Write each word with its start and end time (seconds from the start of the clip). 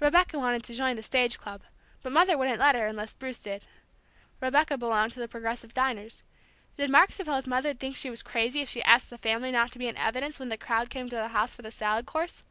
Rebecca 0.00 0.40
wanted 0.40 0.64
to 0.64 0.74
join 0.74 0.96
the 0.96 1.04
Stage 1.04 1.38
Club, 1.38 1.62
but 2.02 2.10
Mother 2.10 2.36
wouldn't 2.36 2.58
let 2.58 2.74
her 2.74 2.88
unless 2.88 3.14
Bruce 3.14 3.38
did. 3.38 3.64
Rebecca 4.40 4.76
belonged 4.76 5.12
to 5.12 5.20
the 5.20 5.28
Progressive 5.28 5.72
Diners. 5.72 6.24
Did 6.76 6.90
Mark 6.90 7.12
suppose 7.12 7.46
Mother'd 7.46 7.78
think 7.78 7.96
she 7.96 8.10
was 8.10 8.24
crazy 8.24 8.60
if 8.60 8.68
she 8.68 8.82
asked 8.82 9.08
the 9.08 9.18
family 9.18 9.52
not 9.52 9.70
to 9.70 9.78
be 9.78 9.86
in 9.86 9.96
evidence 9.96 10.40
when 10.40 10.48
the 10.48 10.58
crowd 10.58 10.90
came 10.90 11.08
to 11.10 11.14
the 11.14 11.28
house 11.28 11.54
for 11.54 11.62
the 11.62 11.70
salad 11.70 12.06
course? 12.06 12.42